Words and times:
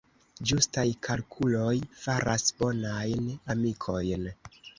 Ĝustaj 0.51 0.85
kalkuloj 1.07 1.73
faras 2.05 2.47
bonajn 2.63 3.29
amikojn. 3.57 4.29